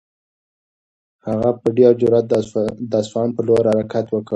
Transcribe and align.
هغه 1.27 1.49
په 1.61 1.67
ډېر 1.77 1.91
جرئت 2.01 2.25
د 2.91 2.93
اصفهان 3.01 3.29
په 3.35 3.41
لور 3.47 3.63
حرکت 3.71 4.05
وکړ. 4.09 4.29